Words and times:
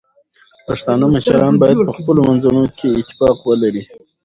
پښتانه 0.67 1.05
مشران 1.15 1.53
باید 1.61 1.77
په 1.87 1.91
خپلو 1.97 2.19
منځونو 2.29 2.63
کې 2.77 2.87
اتفاق 3.01 3.37
ولري. 3.49 3.83